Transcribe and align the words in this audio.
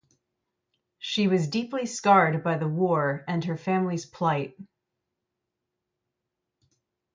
She 0.97 1.27
was 1.27 1.47
deeply 1.47 1.85
scarred 1.85 2.43
by 2.43 2.57
the 2.57 2.67
war 2.67 3.23
and 3.27 3.43
her 3.45 3.55
family's 3.55 4.03
plight. 4.07 4.57